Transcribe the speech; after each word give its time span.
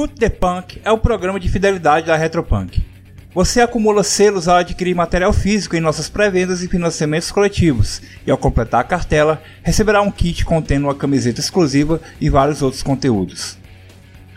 Escute 0.00 0.14
the 0.14 0.30
Punk 0.30 0.80
é 0.82 0.90
o 0.90 0.96
programa 0.96 1.38
de 1.38 1.46
fidelidade 1.46 2.06
da 2.06 2.16
Retropunk. 2.16 2.82
Você 3.34 3.60
acumula 3.60 4.02
selos 4.02 4.48
ao 4.48 4.56
adquirir 4.56 4.94
material 4.94 5.30
físico 5.30 5.76
em 5.76 5.80
nossas 5.80 6.08
pré-vendas 6.08 6.62
e 6.62 6.68
financiamentos 6.68 7.30
coletivos, 7.30 8.00
e 8.26 8.30
ao 8.30 8.38
completar 8.38 8.80
a 8.80 8.84
cartela, 8.84 9.42
receberá 9.62 10.00
um 10.00 10.10
kit 10.10 10.42
contendo 10.42 10.84
uma 10.84 10.94
camiseta 10.94 11.38
exclusiva 11.38 12.00
e 12.18 12.30
vários 12.30 12.62
outros 12.62 12.82
conteúdos. 12.82 13.58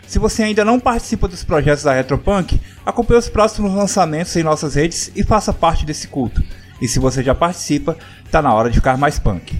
Se 0.06 0.18
você 0.18 0.42
ainda 0.42 0.66
não 0.66 0.78
participa 0.78 1.26
dos 1.26 1.42
projetos 1.42 1.84
da 1.84 1.94
Retropunk, 1.94 2.60
acompanhe 2.84 3.20
os 3.20 3.30
próximos 3.30 3.72
lançamentos 3.72 4.36
em 4.36 4.42
nossas 4.42 4.74
redes 4.74 5.10
e 5.16 5.24
faça 5.24 5.50
parte 5.50 5.86
desse 5.86 6.08
culto. 6.08 6.42
E 6.78 6.86
se 6.86 6.98
você 6.98 7.22
já 7.22 7.34
participa, 7.34 7.96
tá 8.30 8.42
na 8.42 8.52
hora 8.52 8.68
de 8.68 8.76
ficar 8.76 8.98
mais 8.98 9.18
punk. 9.18 9.56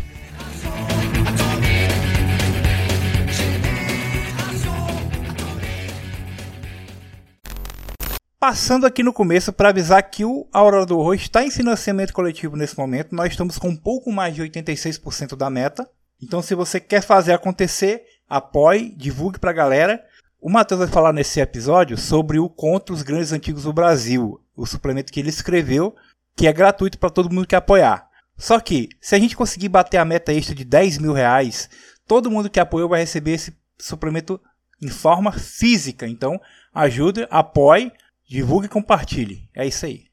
Passando 8.46 8.84
aqui 8.84 9.02
no 9.02 9.10
começo 9.10 9.54
para 9.54 9.70
avisar 9.70 10.02
que 10.02 10.22
o 10.22 10.46
Aurora 10.52 10.84
do 10.84 10.98
Horror 10.98 11.14
está 11.14 11.42
em 11.42 11.50
financiamento 11.50 12.12
coletivo 12.12 12.56
nesse 12.56 12.76
momento. 12.76 13.14
Nós 13.14 13.30
estamos 13.30 13.58
com 13.58 13.68
um 13.68 13.76
pouco 13.76 14.12
mais 14.12 14.34
de 14.34 14.42
86% 14.42 15.34
da 15.34 15.48
meta. 15.48 15.88
Então, 16.22 16.42
se 16.42 16.54
você 16.54 16.78
quer 16.78 17.00
fazer 17.00 17.32
acontecer, 17.32 18.04
apoie, 18.28 18.94
divulgue 18.94 19.38
para 19.38 19.48
a 19.48 19.54
galera. 19.54 20.04
O 20.38 20.50
Matheus 20.50 20.80
vai 20.80 20.88
falar 20.88 21.10
nesse 21.10 21.40
episódio 21.40 21.96
sobre 21.96 22.38
o 22.38 22.50
Contra 22.50 22.94
os 22.94 23.00
Grandes 23.00 23.32
Antigos 23.32 23.62
do 23.62 23.72
Brasil, 23.72 24.38
o 24.54 24.66
suplemento 24.66 25.10
que 25.10 25.20
ele 25.20 25.30
escreveu, 25.30 25.96
que 26.36 26.46
é 26.46 26.52
gratuito 26.52 26.98
para 26.98 27.08
todo 27.08 27.32
mundo 27.32 27.48
que 27.48 27.56
apoiar. 27.56 28.06
Só 28.36 28.60
que, 28.60 28.90
se 29.00 29.14
a 29.14 29.18
gente 29.18 29.38
conseguir 29.38 29.70
bater 29.70 29.96
a 29.96 30.04
meta 30.04 30.34
extra 30.34 30.54
de 30.54 30.66
10 30.66 30.98
mil 30.98 31.14
reais, 31.14 31.70
todo 32.06 32.30
mundo 32.30 32.50
que 32.50 32.60
apoiou 32.60 32.90
vai 32.90 33.00
receber 33.00 33.32
esse 33.32 33.56
suplemento 33.78 34.38
em 34.82 34.90
forma 34.90 35.32
física. 35.32 36.06
Então, 36.06 36.38
ajude, 36.74 37.26
apoie 37.30 37.90
Divulgue 38.26 38.66
e 38.66 38.70
compartilhe. 38.70 39.48
É 39.54 39.66
isso 39.66 39.86
aí. 39.86 40.06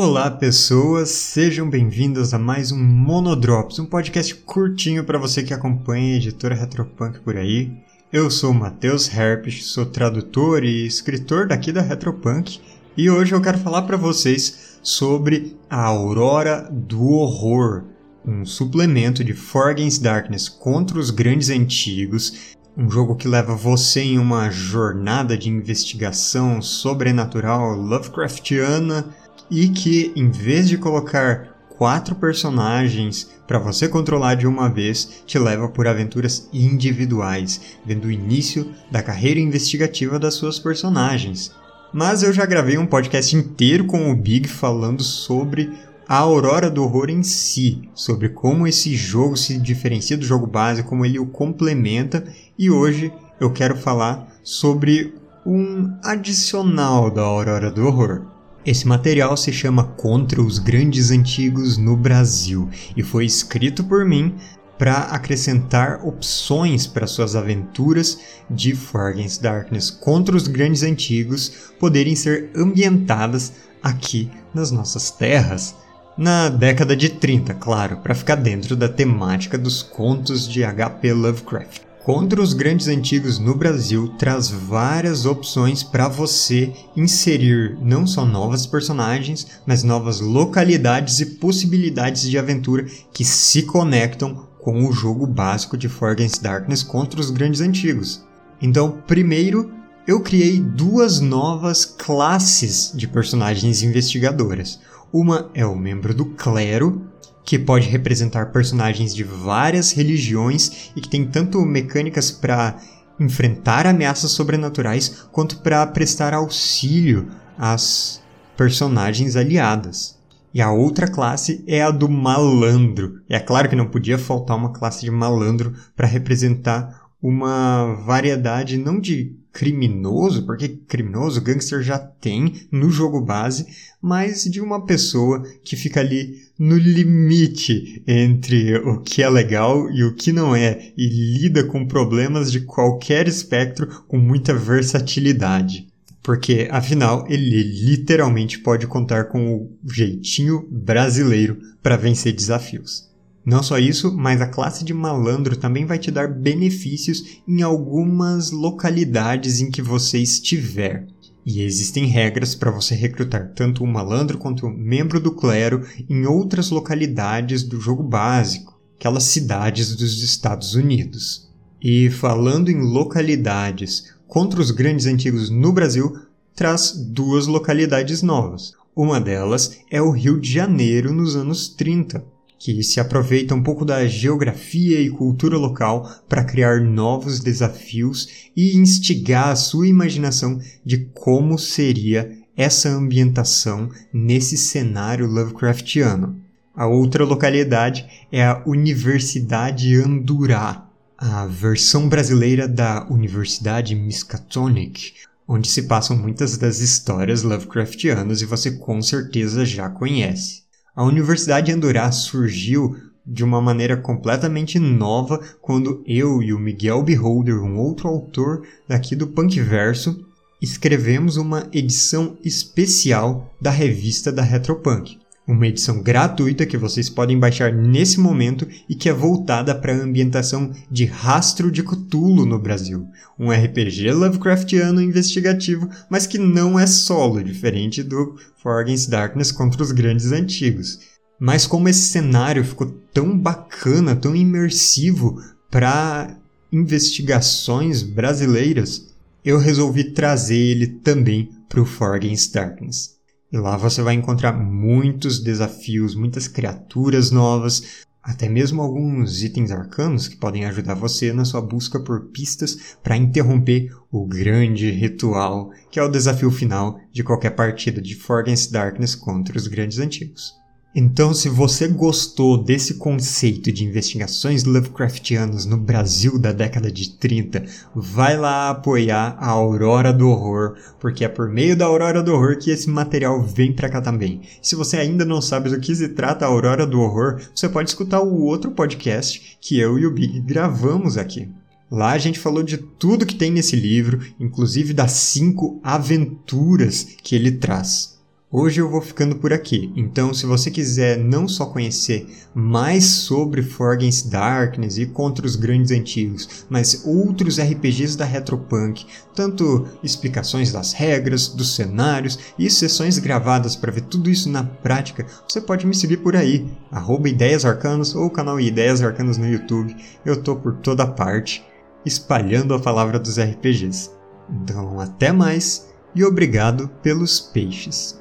Olá, 0.00 0.30
pessoas, 0.30 1.10
sejam 1.10 1.68
bem-vindos 1.68 2.32
a 2.32 2.38
mais 2.38 2.70
um 2.70 2.78
Monodrops, 2.78 3.80
um 3.80 3.84
podcast 3.84 4.32
curtinho 4.32 5.02
para 5.02 5.18
você 5.18 5.42
que 5.42 5.52
acompanha 5.52 6.14
a 6.14 6.16
editora 6.18 6.54
Retropunk 6.54 7.18
por 7.18 7.36
aí. 7.36 7.72
Eu 8.12 8.30
sou 8.30 8.54
Matheus 8.54 9.12
Herpes, 9.12 9.66
sou 9.66 9.84
tradutor 9.84 10.62
e 10.62 10.86
escritor 10.86 11.48
daqui 11.48 11.72
da 11.72 11.82
Retropunk 11.82 12.60
e 12.96 13.10
hoje 13.10 13.34
eu 13.34 13.42
quero 13.42 13.58
falar 13.58 13.82
para 13.82 13.96
vocês 13.96 14.78
sobre 14.84 15.56
a 15.68 15.86
Aurora 15.86 16.68
do 16.70 17.02
Horror, 17.02 17.82
um 18.24 18.44
suplemento 18.44 19.24
de 19.24 19.34
Forgain's 19.34 19.98
Darkness 19.98 20.48
contra 20.48 20.96
os 20.96 21.10
grandes 21.10 21.50
antigos, 21.50 22.56
um 22.76 22.88
jogo 22.88 23.16
que 23.16 23.26
leva 23.26 23.52
você 23.52 24.00
em 24.00 24.18
uma 24.20 24.48
jornada 24.48 25.36
de 25.36 25.48
investigação 25.48 26.62
sobrenatural 26.62 27.74
Lovecraftiana 27.74 29.12
e 29.50 29.68
que 29.68 30.12
em 30.14 30.30
vez 30.30 30.68
de 30.68 30.78
colocar 30.78 31.56
quatro 31.78 32.16
personagens 32.16 33.30
para 33.46 33.58
você 33.58 33.88
controlar 33.88 34.34
de 34.34 34.46
uma 34.46 34.68
vez, 34.68 35.22
te 35.24 35.38
leva 35.38 35.68
por 35.68 35.86
aventuras 35.86 36.48
individuais, 36.52 37.78
vendo 37.86 38.06
o 38.06 38.10
início 38.10 38.72
da 38.90 39.02
carreira 39.02 39.38
investigativa 39.38 40.18
das 40.18 40.34
suas 40.34 40.58
personagens. 40.58 41.52
Mas 41.92 42.22
eu 42.22 42.32
já 42.32 42.44
gravei 42.44 42.76
um 42.76 42.86
podcast 42.86 43.34
inteiro 43.34 43.86
com 43.86 44.10
o 44.10 44.16
Big 44.16 44.48
falando 44.48 45.02
sobre 45.02 45.72
a 46.06 46.16
Aurora 46.16 46.68
do 46.68 46.82
Horror 46.82 47.10
em 47.10 47.22
si, 47.22 47.88
sobre 47.94 48.30
como 48.30 48.66
esse 48.66 48.96
jogo 48.96 49.36
se 49.36 49.58
diferencia 49.58 50.16
do 50.16 50.24
jogo 50.24 50.46
base, 50.46 50.82
como 50.82 51.06
ele 51.06 51.18
o 51.18 51.26
complementa, 51.26 52.24
e 52.58 52.70
hoje 52.70 53.12
eu 53.40 53.52
quero 53.52 53.76
falar 53.76 54.26
sobre 54.42 55.14
um 55.46 55.96
adicional 56.02 57.10
da 57.10 57.22
Aurora 57.22 57.70
do 57.70 57.86
Horror. 57.86 58.37
Esse 58.66 58.86
material 58.86 59.36
se 59.36 59.52
chama 59.52 59.84
Contra 59.84 60.42
os 60.42 60.58
Grandes 60.58 61.10
Antigos 61.10 61.78
no 61.78 61.96
Brasil 61.96 62.68
e 62.96 63.02
foi 63.02 63.24
escrito 63.24 63.84
por 63.84 64.04
mim 64.04 64.34
para 64.78 64.98
acrescentar 64.98 66.06
opções 66.06 66.86
para 66.86 67.06
suas 67.06 67.34
aventuras 67.34 68.18
de 68.48 68.74
Forgans 68.74 69.38
Darkness 69.38 69.90
contra 69.90 70.36
os 70.36 70.46
grandes 70.46 70.84
antigos 70.84 71.72
poderem 71.80 72.14
ser 72.14 72.50
ambientadas 72.54 73.54
aqui 73.82 74.30
nas 74.54 74.70
nossas 74.70 75.10
terras. 75.10 75.74
Na 76.16 76.48
década 76.48 76.96
de 76.96 77.08
30, 77.08 77.54
claro, 77.54 77.98
para 77.98 78.14
ficar 78.14 78.36
dentro 78.36 78.76
da 78.76 78.88
temática 78.88 79.56
dos 79.56 79.82
contos 79.82 80.48
de 80.48 80.64
H.P. 80.64 81.12
Lovecraft. 81.12 81.87
Contra 82.08 82.40
os 82.40 82.54
grandes 82.54 82.88
antigos 82.88 83.38
no 83.38 83.54
Brasil 83.54 84.08
traz 84.18 84.48
várias 84.48 85.26
opções 85.26 85.82
para 85.82 86.08
você 86.08 86.72
inserir 86.96 87.76
não 87.82 88.06
só 88.06 88.24
novas 88.24 88.64
personagens, 88.64 89.46
mas 89.66 89.82
novas 89.82 90.18
localidades 90.18 91.20
e 91.20 91.26
possibilidades 91.36 92.22
de 92.22 92.38
aventura 92.38 92.86
que 93.12 93.26
se 93.26 93.64
conectam 93.64 94.48
com 94.58 94.88
o 94.88 94.92
jogo 94.92 95.26
básico 95.26 95.76
de 95.76 95.86
Forgotten 95.86 96.30
Darkness 96.40 96.82
contra 96.82 97.20
os 97.20 97.30
grandes 97.30 97.60
antigos. 97.60 98.24
Então, 98.58 99.02
primeiro, 99.06 99.70
eu 100.06 100.22
criei 100.22 100.58
duas 100.60 101.20
novas 101.20 101.84
classes 101.84 102.90
de 102.94 103.06
personagens 103.06 103.82
investigadoras. 103.82 104.80
Uma 105.12 105.50
é 105.52 105.66
o 105.66 105.76
membro 105.76 106.14
do 106.14 106.24
clero, 106.24 107.02
que 107.48 107.58
pode 107.58 107.88
representar 107.88 108.52
personagens 108.52 109.14
de 109.14 109.24
várias 109.24 109.92
religiões 109.92 110.90
e 110.94 111.00
que 111.00 111.08
tem 111.08 111.24
tanto 111.24 111.64
mecânicas 111.64 112.30
para 112.30 112.76
enfrentar 113.18 113.86
ameaças 113.86 114.32
sobrenaturais 114.32 115.26
quanto 115.32 115.60
para 115.60 115.86
prestar 115.86 116.34
auxílio 116.34 117.26
às 117.56 118.20
personagens 118.54 119.34
aliadas. 119.34 120.18
E 120.52 120.60
a 120.60 120.70
outra 120.70 121.08
classe 121.08 121.64
é 121.66 121.82
a 121.82 121.90
do 121.90 122.06
malandro. 122.06 123.22
E 123.30 123.34
é 123.34 123.40
claro 123.40 123.66
que 123.66 123.76
não 123.76 123.88
podia 123.88 124.18
faltar 124.18 124.54
uma 124.54 124.74
classe 124.74 125.06
de 125.06 125.10
malandro 125.10 125.72
para 125.96 126.06
representar 126.06 127.08
uma 127.22 127.94
variedade 128.04 128.76
não 128.76 129.00
de 129.00 129.34
criminoso, 129.58 130.46
porque 130.46 130.68
criminoso 130.68 131.40
gangster 131.40 131.82
já 131.82 131.98
tem 131.98 132.68
no 132.70 132.92
jogo 132.92 133.20
base, 133.20 133.66
mas 134.00 134.44
de 134.44 134.60
uma 134.60 134.86
pessoa 134.86 135.42
que 135.64 135.74
fica 135.74 135.98
ali 135.98 136.42
no 136.56 136.76
limite 136.76 138.00
entre 138.06 138.76
o 138.76 139.00
que 139.00 139.20
é 139.20 139.28
legal 139.28 139.90
e 139.90 140.04
o 140.04 140.14
que 140.14 140.30
não 140.30 140.54
é, 140.54 140.92
e 140.96 141.08
lida 141.08 141.64
com 141.64 141.84
problemas 141.84 142.52
de 142.52 142.60
qualquer 142.60 143.26
espectro 143.26 144.04
com 144.06 144.16
muita 144.16 144.54
versatilidade. 144.54 145.88
Porque, 146.22 146.68
afinal, 146.70 147.26
ele 147.28 147.60
literalmente 147.60 148.60
pode 148.60 148.86
contar 148.86 149.24
com 149.24 149.56
o 149.56 149.76
jeitinho 149.92 150.68
brasileiro 150.70 151.58
para 151.82 151.96
vencer 151.96 152.32
desafios. 152.32 153.07
Não 153.48 153.62
só 153.62 153.78
isso, 153.78 154.14
mas 154.14 154.42
a 154.42 154.46
classe 154.46 154.84
de 154.84 154.92
malandro 154.92 155.56
também 155.56 155.86
vai 155.86 155.98
te 155.98 156.10
dar 156.10 156.28
benefícios 156.28 157.40
em 157.48 157.62
algumas 157.62 158.50
localidades 158.50 159.62
em 159.62 159.70
que 159.70 159.80
você 159.80 160.18
estiver. 160.18 161.06
E 161.46 161.62
existem 161.62 162.04
regras 162.04 162.54
para 162.54 162.70
você 162.70 162.94
recrutar 162.94 163.54
tanto 163.54 163.82
um 163.82 163.86
malandro 163.86 164.36
quanto 164.36 164.66
um 164.66 164.70
membro 164.70 165.18
do 165.18 165.32
clero 165.32 165.82
em 166.10 166.26
outras 166.26 166.68
localidades 166.68 167.62
do 167.62 167.80
jogo 167.80 168.02
básico, 168.02 168.78
aquelas 168.98 169.24
cidades 169.24 169.96
dos 169.96 170.22
Estados 170.22 170.74
Unidos. 170.74 171.48
E 171.80 172.10
falando 172.10 172.70
em 172.70 172.82
localidades 172.82 174.12
contra 174.26 174.60
os 174.60 174.70
grandes 174.70 175.06
antigos 175.06 175.48
no 175.48 175.72
Brasil, 175.72 176.18
traz 176.54 176.92
duas 176.92 177.46
localidades 177.46 178.20
novas. 178.20 178.74
Uma 178.94 179.18
delas 179.18 179.78
é 179.90 180.02
o 180.02 180.10
Rio 180.10 180.38
de 180.38 180.52
Janeiro 180.52 181.14
nos 181.14 181.34
anos 181.34 181.70
30, 181.70 182.22
que 182.58 182.82
se 182.82 182.98
aproveita 182.98 183.54
um 183.54 183.62
pouco 183.62 183.84
da 183.84 184.06
geografia 184.06 185.00
e 185.00 185.10
cultura 185.10 185.56
local 185.56 186.10
para 186.28 186.44
criar 186.44 186.80
novos 186.80 187.40
desafios 187.40 188.50
e 188.56 188.76
instigar 188.76 189.50
a 189.50 189.56
sua 189.56 189.86
imaginação 189.86 190.60
de 190.84 191.08
como 191.14 191.58
seria 191.58 192.36
essa 192.56 192.88
ambientação 192.88 193.88
nesse 194.12 194.56
cenário 194.56 195.28
Lovecraftiano. 195.28 196.40
A 196.74 196.86
outra 196.86 197.24
localidade 197.24 198.06
é 198.32 198.44
a 198.44 198.62
Universidade 198.66 199.94
Andurá, 199.94 200.88
a 201.16 201.46
versão 201.46 202.08
brasileira 202.08 202.66
da 202.66 203.06
Universidade 203.08 203.94
Miskatonic, 203.94 205.14
onde 205.46 205.68
se 205.68 205.84
passam 205.84 206.16
muitas 206.16 206.56
das 206.56 206.80
histórias 206.80 207.42
Lovecraftianas 207.42 208.42
e 208.42 208.44
você 208.44 208.72
com 208.72 209.00
certeza 209.00 209.64
já 209.64 209.88
conhece. 209.88 210.67
A 210.98 211.04
Universidade 211.04 211.70
Andorá 211.70 212.10
surgiu 212.10 212.96
de 213.24 213.44
uma 213.44 213.62
maneira 213.62 213.96
completamente 213.96 214.80
nova 214.80 215.38
quando 215.62 216.02
eu 216.04 216.42
e 216.42 216.52
o 216.52 216.58
Miguel 216.58 217.04
Beholder, 217.04 217.62
um 217.62 217.78
outro 217.78 218.08
autor 218.08 218.66
daqui 218.88 219.14
do 219.14 219.28
Punkverso, 219.28 220.26
escrevemos 220.60 221.36
uma 221.36 221.68
edição 221.72 222.36
especial 222.44 223.54
da 223.60 223.70
revista 223.70 224.32
da 224.32 224.42
Retropunk. 224.42 225.20
Uma 225.48 225.66
edição 225.66 226.02
gratuita 226.02 226.66
que 226.66 226.76
vocês 226.76 227.08
podem 227.08 227.38
baixar 227.38 227.72
nesse 227.72 228.20
momento 228.20 228.68
e 228.86 228.94
que 228.94 229.08
é 229.08 229.14
voltada 229.14 229.74
para 229.74 229.94
a 229.94 229.96
ambientação 229.96 230.74
de 230.90 231.06
Rastro 231.06 231.70
de 231.72 231.82
Cthulhu 231.82 232.44
no 232.44 232.58
Brasil. 232.58 233.06
Um 233.38 233.50
RPG 233.50 234.12
Lovecraftiano 234.12 235.00
investigativo, 235.00 235.88
mas 236.10 236.26
que 236.26 236.36
não 236.36 236.78
é 236.78 236.86
solo, 236.86 237.42
diferente 237.42 238.02
do 238.02 238.36
For 238.62 238.82
Against 238.82 239.08
Darkness 239.08 239.50
contra 239.50 239.82
os 239.82 239.90
grandes 239.90 240.32
antigos. 240.32 241.00
Mas 241.40 241.66
como 241.66 241.88
esse 241.88 242.10
cenário 242.10 242.62
ficou 242.62 242.88
tão 243.14 243.38
bacana, 243.38 244.14
tão 244.14 244.36
imersivo 244.36 245.42
para 245.70 246.36
investigações 246.70 248.02
brasileiras, 248.02 249.14
eu 249.42 249.58
resolvi 249.58 250.12
trazer 250.12 250.58
ele 250.58 250.86
também 250.86 251.48
para 251.70 251.80
o 251.80 251.86
For 251.86 252.16
Against 252.16 252.52
Darkness. 252.52 253.17
E 253.50 253.56
lá 253.56 253.78
você 253.78 254.02
vai 254.02 254.14
encontrar 254.14 254.52
muitos 254.52 255.40
desafios, 255.40 256.14
muitas 256.14 256.46
criaturas 256.46 257.30
novas, 257.30 258.04
até 258.22 258.46
mesmo 258.46 258.82
alguns 258.82 259.42
itens 259.42 259.70
arcanos 259.70 260.28
que 260.28 260.36
podem 260.36 260.66
ajudar 260.66 260.92
você 260.92 261.32
na 261.32 261.46
sua 261.46 261.62
busca 261.62 261.98
por 261.98 262.26
pistas 262.26 262.98
para 263.02 263.16
interromper 263.16 263.90
o 264.10 264.26
grande 264.26 264.90
ritual, 264.90 265.70
que 265.90 265.98
é 265.98 266.02
o 266.02 266.10
desafio 266.10 266.50
final 266.50 267.00
de 267.10 267.24
qualquer 267.24 267.50
partida 267.50 268.02
de 268.02 268.14
For 268.14 268.40
Against 268.40 268.70
Darkness 268.70 269.14
contra 269.14 269.56
os 269.56 269.66
grandes 269.66 269.98
antigos. 269.98 270.57
Então, 271.00 271.32
se 271.32 271.48
você 271.48 271.86
gostou 271.86 272.58
desse 272.58 272.94
conceito 272.94 273.70
de 273.70 273.84
investigações 273.84 274.64
Lovecraftianas 274.64 275.64
no 275.64 275.76
Brasil 275.76 276.36
da 276.40 276.50
década 276.50 276.90
de 276.90 277.10
30, 277.10 277.64
vai 277.94 278.36
lá 278.36 278.70
apoiar 278.70 279.36
a 279.38 279.46
Aurora 279.46 280.12
do 280.12 280.28
Horror, 280.28 280.74
porque 280.98 281.24
é 281.24 281.28
por 281.28 281.48
meio 281.48 281.76
da 281.76 281.84
Aurora 281.84 282.20
do 282.20 282.34
Horror 282.34 282.58
que 282.58 282.72
esse 282.72 282.90
material 282.90 283.40
vem 283.40 283.72
para 283.72 283.88
cá 283.88 284.00
também. 284.00 284.40
Se 284.60 284.74
você 284.74 284.96
ainda 284.96 285.24
não 285.24 285.40
sabe 285.40 285.70
do 285.70 285.78
que 285.78 285.94
se 285.94 286.08
trata 286.08 286.44
a 286.44 286.48
Aurora 286.48 286.84
do 286.84 287.00
Horror, 287.00 287.42
você 287.54 287.68
pode 287.68 287.90
escutar 287.90 288.20
o 288.20 288.42
outro 288.42 288.72
podcast 288.72 289.56
que 289.60 289.78
eu 289.78 290.00
e 290.00 290.04
o 290.04 290.10
Big 290.10 290.40
gravamos 290.40 291.16
aqui. 291.16 291.48
Lá 291.88 292.10
a 292.10 292.18
gente 292.18 292.40
falou 292.40 292.64
de 292.64 292.76
tudo 292.76 293.24
que 293.24 293.36
tem 293.36 293.52
nesse 293.52 293.76
livro, 293.76 294.20
inclusive 294.40 294.92
das 294.92 295.12
cinco 295.12 295.78
aventuras 295.84 297.06
que 297.22 297.36
ele 297.36 297.52
traz. 297.52 298.17
Hoje 298.50 298.80
eu 298.80 298.88
vou 298.88 299.02
ficando 299.02 299.36
por 299.36 299.52
aqui, 299.52 299.92
então 299.94 300.32
se 300.32 300.46
você 300.46 300.70
quiser 300.70 301.18
não 301.18 301.46
só 301.46 301.66
conhecer 301.66 302.26
mais 302.54 303.04
sobre 303.04 303.60
For 303.60 303.92
Against 303.92 304.30
Darkness 304.30 304.96
e 304.96 305.04
contra 305.04 305.44
os 305.44 305.54
grandes 305.54 305.90
antigos, 305.90 306.64
mas 306.70 307.02
outros 307.04 307.60
RPGs 307.60 308.16
da 308.16 308.24
Retropunk, 308.24 309.04
tanto 309.34 309.86
explicações 310.02 310.72
das 310.72 310.94
regras, 310.94 311.48
dos 311.48 311.74
cenários 311.74 312.38
e 312.58 312.70
sessões 312.70 313.18
gravadas 313.18 313.76
para 313.76 313.92
ver 313.92 314.04
tudo 314.04 314.30
isso 314.30 314.48
na 314.48 314.64
prática, 314.64 315.26
você 315.46 315.60
pode 315.60 315.86
me 315.86 315.94
seguir 315.94 316.16
por 316.16 316.34
aí, 316.34 316.66
arroba 316.90 317.28
Ideias 317.28 317.66
ou 318.14 318.24
o 318.24 318.30
canal 318.30 318.58
Ideias 318.58 319.02
Arcanas 319.02 319.36
no 319.36 319.46
YouTube, 319.46 319.94
eu 320.24 320.42
tô 320.42 320.56
por 320.56 320.76
toda 320.76 321.06
parte, 321.06 321.62
espalhando 322.02 322.72
a 322.72 322.80
palavra 322.80 323.18
dos 323.18 323.38
RPGs. 323.38 324.10
Então 324.50 324.98
até 324.98 325.32
mais 325.32 325.86
e 326.14 326.24
obrigado 326.24 326.88
pelos 327.02 327.38
peixes. 327.38 328.18